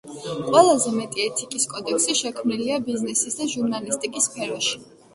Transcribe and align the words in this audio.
ყველაზე 0.45 0.93
მეტი 0.95 1.25
ეთიკის 1.25 1.69
კოდექსი 1.75 2.17
შექმნილია 2.23 2.83
ბიზნესის 2.91 3.41
და 3.43 3.51
ჟურნალისტიკის 3.55 4.31
სფეროში. 4.31 4.87